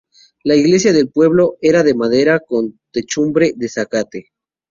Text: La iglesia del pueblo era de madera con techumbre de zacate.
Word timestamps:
La 0.43 0.55
iglesia 0.55 0.93
del 0.93 1.11
pueblo 1.11 1.57
era 1.61 1.83
de 1.83 1.93
madera 1.93 2.39
con 2.39 2.79
techumbre 2.91 3.53
de 3.55 3.69
zacate. 3.69 4.29